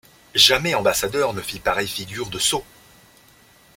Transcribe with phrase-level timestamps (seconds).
[0.33, 2.65] Jamais ambassadeur ne fit pareille figure de sot!